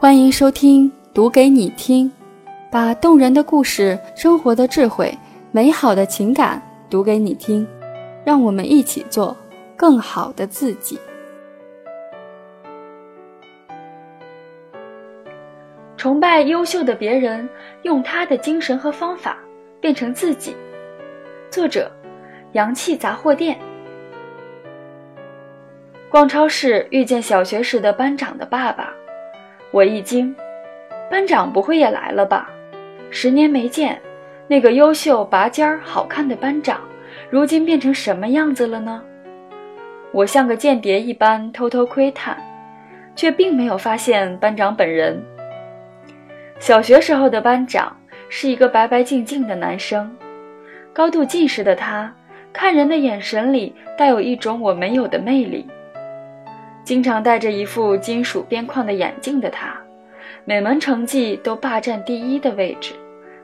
[0.00, 2.08] 欢迎收听《读给你听》，
[2.72, 5.14] 把动人的故事、生活的智慧、
[5.52, 7.68] 美好的情感读给你听，
[8.24, 9.36] 让我们一起做
[9.76, 10.98] 更好的自己。
[15.98, 17.46] 崇拜优秀的别人，
[17.82, 19.36] 用他的精神和方法
[19.82, 20.56] 变成自己。
[21.50, 21.92] 作者：
[22.52, 23.58] 阳气杂货店。
[26.08, 28.94] 逛超市遇见小学时的班长的爸爸。
[29.72, 30.34] 我一惊，
[31.08, 32.50] 班长不会也来了吧？
[33.08, 34.00] 十年没见，
[34.48, 36.80] 那个优秀、拔尖儿、好看的班长，
[37.30, 39.00] 如今变成什么样子了呢？
[40.10, 42.36] 我像个间谍一般偷偷窥探，
[43.14, 45.22] 却并没有发现班长本人。
[46.58, 47.96] 小学时候的班长
[48.28, 50.10] 是一个白白净净的男生，
[50.92, 52.12] 高度近视的他，
[52.52, 55.64] 看人的眼神里带有一种我没有的魅力。
[56.82, 59.78] 经常戴着一副金属边框的眼镜的他，
[60.44, 62.94] 每门成绩都霸占第一的位置，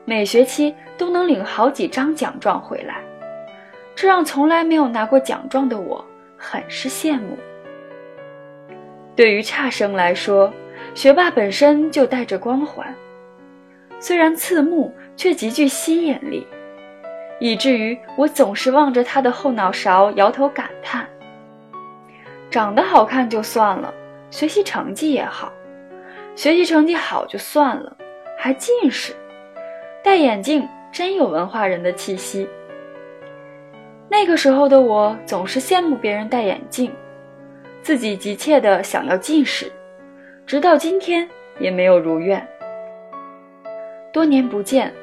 [0.05, 3.01] 每学期都能领好几张奖状回来，
[3.95, 6.03] 这让从来没有拿过奖状的我
[6.37, 7.37] 很是羡慕。
[9.15, 10.51] 对于差生来说，
[10.93, 12.93] 学霸本身就带着光环，
[13.99, 16.45] 虽然刺目，却极具吸引力，
[17.39, 21.07] 以至于我总是望着他的后脑勺，摇头感叹。
[22.49, 23.93] 长得好看就算了，
[24.31, 25.51] 学习成绩也好，
[26.35, 27.95] 学习成绩好就算了，
[28.37, 29.13] 还近视，
[30.01, 32.47] 戴眼镜真有文化人的气息。
[34.09, 36.89] 那个时候的我总是羡慕别人戴眼镜，
[37.81, 39.69] 自己急切的想要近视，
[40.45, 41.27] 直到今天
[41.59, 42.47] 也没有如愿。
[44.13, 44.93] 多年不见，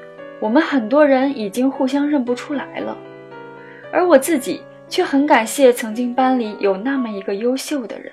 [0.40, 2.96] 我们很多人已经互相认不出来了，
[3.92, 4.62] 而我自己。
[4.94, 8.12] 却很感谢曾经班里有那么一个优秀的人，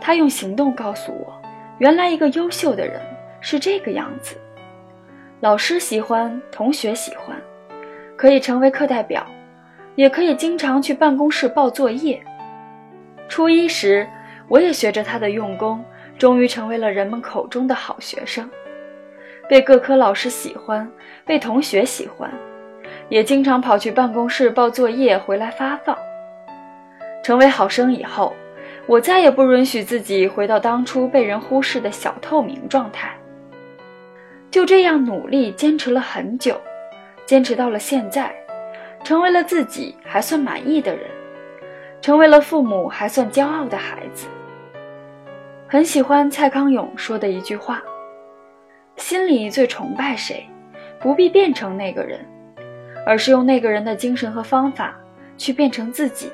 [0.00, 1.38] 他用行动告诉我，
[1.76, 2.98] 原来一个优秀的人
[3.42, 4.38] 是这个样子。
[5.40, 7.36] 老师喜欢，同学喜欢，
[8.16, 9.26] 可以成为课代表，
[9.96, 12.24] 也可以经常去办公室报作业。
[13.28, 14.08] 初一时，
[14.48, 15.84] 我也学着他的用功，
[16.16, 18.48] 终于成为了人们口中的好学生，
[19.46, 20.90] 被各科老师喜欢，
[21.26, 22.32] 被同学喜欢。
[23.08, 25.96] 也经常跑去办公室报作业，回来发放。
[27.22, 28.34] 成为好生以后，
[28.86, 33.16] 我再也不允许自己回到当初被人忽视的小透明状态。
[34.50, 36.60] 就这样努力坚持了很久，
[37.26, 38.34] 坚持到了现在，
[39.04, 41.04] 成为了自己还算满意的人，
[42.00, 44.28] 成为了父母还算骄傲的孩子。
[45.68, 47.82] 很喜欢蔡康永说的一句话
[48.96, 50.48] ：“心里最崇拜谁，
[51.00, 52.24] 不必变成那个人。”
[53.06, 54.98] 而是用那个人的精神和方法
[55.38, 56.28] 去变成自己。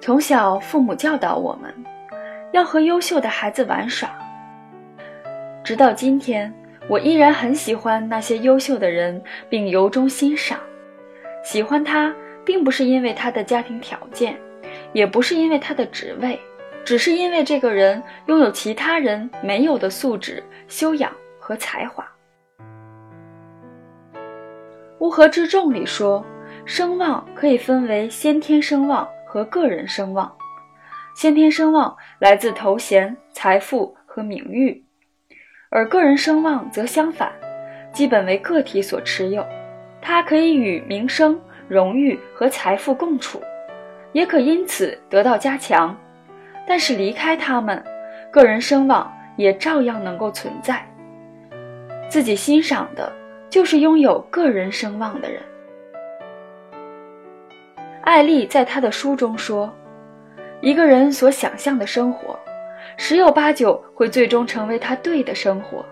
[0.00, 1.74] 从小，父母教导我们，
[2.52, 4.08] 要和优秀的孩子玩耍。
[5.64, 6.54] 直到今天，
[6.86, 10.60] 我依然很喜欢那些优秀的人，并由衷欣赏。
[11.42, 12.14] 喜欢他，
[12.44, 14.38] 并不是因为他的家庭条件，
[14.92, 16.38] 也不是因为他的职位，
[16.84, 22.08] 只是因为这个人拥有其他人没有的素质、修养和才华。
[25.00, 26.24] 乌合之众里说，
[26.64, 30.30] 声望可以分为先天声望和个人声望。
[31.14, 34.84] 先天声望来自头衔、财富和名誉，
[35.70, 37.32] 而个人声望则相反，
[37.92, 39.46] 基本为个体所持有。
[40.02, 43.40] 它可以与名声、荣誉和财富共处，
[44.12, 45.96] 也可因此得到加强。
[46.66, 47.82] 但是离开他们，
[48.32, 50.84] 个人声望也照样能够存在。
[52.08, 53.12] 自己欣赏的。
[53.50, 55.40] 就是拥有个人声望的人。
[58.02, 59.72] 艾丽在她的书中说
[60.60, 62.38] ：“一个人所想象的生活，
[62.96, 65.84] 十有八九会最终成为他对的生活，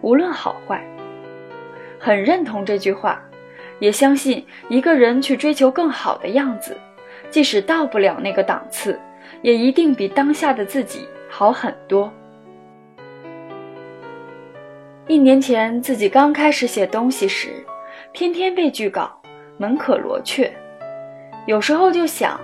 [0.00, 0.84] 无论好坏。”
[2.00, 3.20] 很认同这句话，
[3.80, 6.76] 也相信一个人去追求更好的样子，
[7.28, 8.98] 即使到不了那个档次，
[9.42, 12.12] 也一定比当下的自己好很多。
[15.08, 17.64] 一年前，自己刚开始写东西时，
[18.12, 19.10] 天天被拒稿，
[19.56, 20.52] 门可罗雀。
[21.46, 22.38] 有时候就想，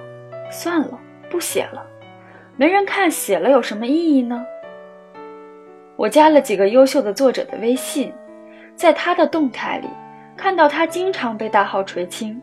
[0.50, 1.86] 算了，不写了，
[2.56, 4.42] 没人看，写了有什么意义呢？
[5.96, 8.10] 我加了几个优秀的作者的微信，
[8.74, 9.88] 在他的动态里
[10.34, 12.40] 看到他经常被大号垂青，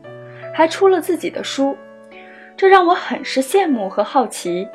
[0.54, 1.76] 还出了自己的书，
[2.56, 4.68] 这让我很是羡慕和好奇。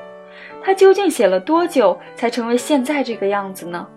[0.62, 3.88] 他究竟写了多久才成为现在这个样子呢？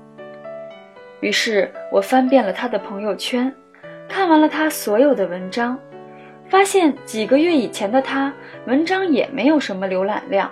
[1.20, 3.54] 于是我翻遍了他的朋友圈，
[4.08, 5.78] 看完了他所有的文章，
[6.48, 8.32] 发现几个月以前的他
[8.66, 10.50] 文章也没有什么浏览量，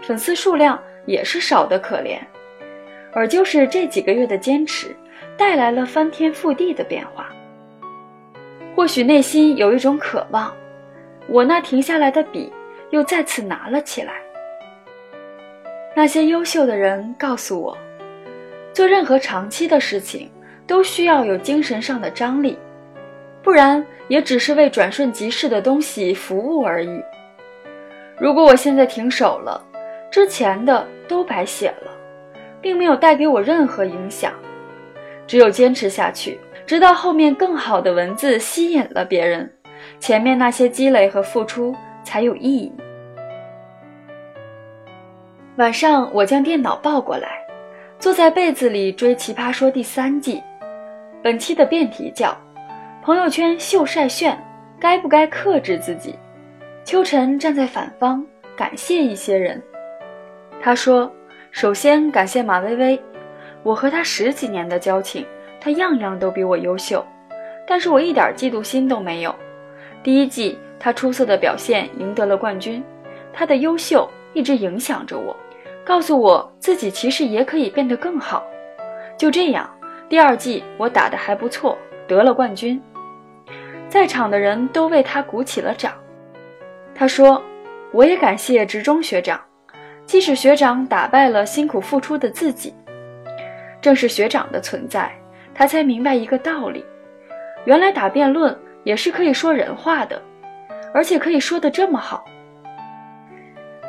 [0.00, 2.18] 粉丝数量也是少得可怜，
[3.12, 4.94] 而就是这几个月的坚持，
[5.36, 7.28] 带来了翻天覆地的变化。
[8.74, 10.54] 或许内心有一种渴望，
[11.28, 12.52] 我那停下来的笔
[12.90, 14.12] 又再次拿了起来。
[15.94, 17.76] 那些优秀的人告诉我，
[18.76, 20.30] 做任何长期的事情
[20.66, 22.58] 都需要有精神上的张力，
[23.42, 27.02] 不然也只是为转瞬即逝的东西服务而已。
[28.18, 29.64] 如果我现在停手了，
[30.10, 31.90] 之前的都白写了，
[32.60, 34.30] 并没有带给我任何影响。
[35.26, 36.38] 只有坚持下去。
[36.66, 39.50] 直到后面更好的文字吸引了别人，
[39.98, 41.74] 前面那些积累和付出
[42.04, 42.70] 才有意义。
[45.56, 47.45] 晚上，我将电脑抱过来，
[47.98, 50.42] 坐在被子里追《奇葩说》第三季。
[51.22, 52.36] 本期的辩题叫
[53.02, 54.38] “朋友圈秀晒炫，
[54.78, 56.14] 该不该克制自己？”
[56.84, 58.24] 秋晨站在反方，
[58.56, 59.60] 感谢一些人。
[60.60, 61.10] 他说
[61.50, 63.00] ：“首先感谢马薇薇，
[63.62, 65.26] 我和她十几年的交情。”
[65.58, 67.04] 他样样都比我优秀，
[67.66, 69.34] 但是我一点嫉妒心都没有。
[70.04, 72.84] 第一季他出色的表现赢得了冠军，
[73.32, 75.36] 他的优秀一直影响着我，
[75.86, 78.44] 告诉我自己其实也可以变得更好。
[79.16, 79.70] 就这样，
[80.08, 81.78] 第二季我打得还不错，
[82.08, 82.82] 得了冠军，
[83.88, 85.94] 在场的人都为他鼓起了掌。
[86.92, 87.40] 他说
[87.94, 89.40] ：“我也感谢职中学长，
[90.04, 92.74] 即使学长打败了辛苦付出的自己，
[93.80, 95.10] 正是学长的存在。”
[95.54, 96.84] 他才明白一个道理，
[97.64, 98.54] 原来打辩论
[98.84, 100.20] 也是可以说人话的，
[100.92, 102.22] 而且可以说得这么好。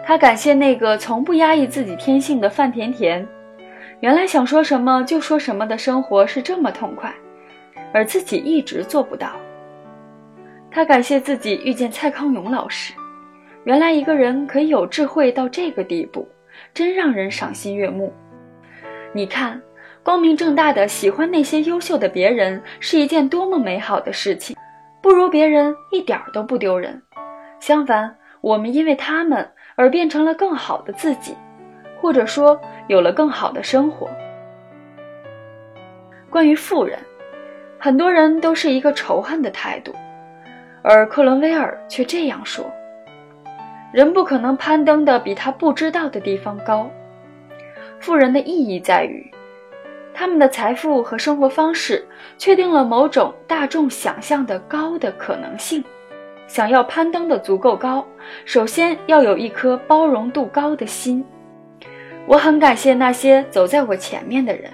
[0.07, 3.27] 他感谢那个从不压抑自己天性的范甜甜，
[3.99, 7.13] 原来想说什么就说什么的生活是这么痛快，
[7.93, 9.31] 而自己一直做不到。
[10.71, 12.93] 他感谢自己遇见蔡康永老师，
[13.65, 16.25] 原来一个人可以有智慧到这个地步，
[16.73, 18.13] 真让人赏心悦目。
[19.11, 19.61] 你看。
[20.03, 24.55] 光明正大的喜欢那些优秀的别人是一件多么美好的事情，
[25.01, 27.01] 不如别人一点都不丢人。
[27.59, 29.45] 相反，我们因为他们
[29.77, 31.33] 而变成了更好的自己，
[32.01, 34.09] 或者说有了更好的生活。
[36.29, 36.99] 关于富人，
[37.79, 39.95] 很多人都是一个仇恨的态度，
[40.81, 42.65] 而克伦威尔却这样说：
[43.93, 46.89] 人不可能攀登的比他不知道的地方高。
[47.99, 49.31] 富人的意义在于。
[50.19, 52.03] 他们的财富和生活方式
[52.39, 55.83] 确定了某种大众想象的高的可能性。
[56.47, 58.05] 想要攀登的足够高，
[58.45, 61.23] 首先要有一颗包容度高的心。
[62.25, 64.71] 我很感谢那些走在我前面的人，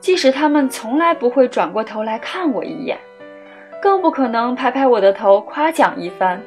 [0.00, 2.98] 即使他们从来不会转过头来看我一眼，
[3.80, 6.40] 更不可能拍拍我的头夸奖一番。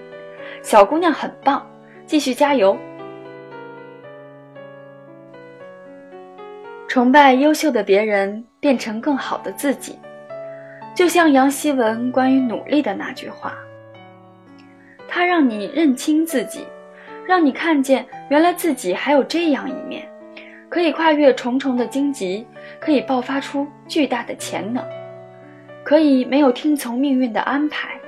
[0.61, 1.65] 小姑娘很棒，
[2.05, 2.75] 继续加油。
[6.87, 9.99] 崇拜优秀的别人，变成更好的自己，
[10.95, 13.53] 就像杨希文关于努力的那句话。
[15.17, 16.63] 他让你认清自己，
[17.25, 20.07] 让你看见原来自己还有这样一面，
[20.69, 22.45] 可以跨越重重的荆棘，
[22.79, 24.85] 可以爆发出巨大的潜能，
[25.83, 27.99] 可以没有听从命运的安排，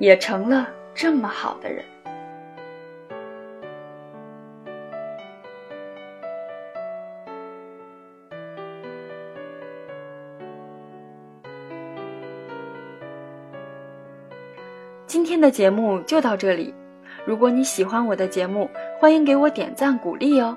[0.00, 1.84] 也成了这么好的人。
[15.08, 16.74] 今天的节目就到这里。
[17.24, 18.68] 如果你喜欢我的节目，
[19.00, 20.54] 欢迎给我点赞鼓励哦。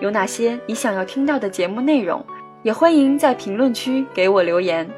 [0.00, 2.24] 有哪些你想要听到的节目内容，
[2.62, 4.88] 也欢迎在评论区给我留言。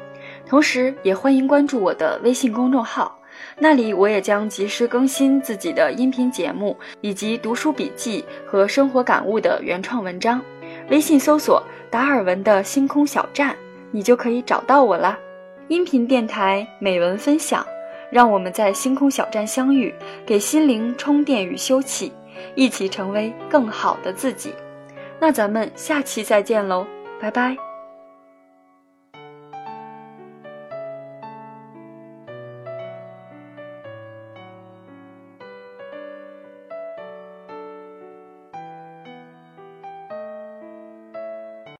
[0.47, 3.19] 同时，也欢迎关注我的微信公众号，
[3.59, 10.41] 那里我也将及时更新自己的音频节目以及读书笔记和生活感悟的原创文章。
[10.89, 11.61] 微信搜索
[11.91, 13.53] “达尔文的星空小站”，
[13.91, 15.19] 你就可以找到我啦。
[15.67, 17.65] 音频电台美文分享。
[18.09, 19.93] 让我们在星空小站相遇，
[20.25, 22.11] 给心灵充电与休憩，
[22.55, 24.53] 一起成为更好的自己。
[25.19, 26.85] 那咱们下期再见喽，
[27.19, 27.74] 拜拜。